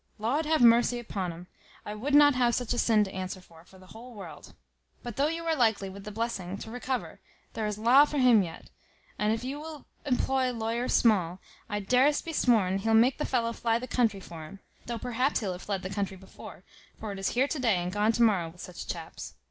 [0.17, 1.45] Laud have mercy upon 'um;
[1.85, 4.55] I would not have such a sin to answer for, for the whole world.
[5.03, 7.19] But though you are likely, with the blessing, to recover,
[7.53, 8.71] there is laa for him yet;
[9.19, 11.37] and if you will employ lawyer Small,
[11.69, 15.39] I darest be sworn he'll make the fellow fly the country for him; though perhaps
[15.41, 16.63] he'll have fled the country before;
[16.99, 19.35] for it is here to day and gone to morrow with such chaps.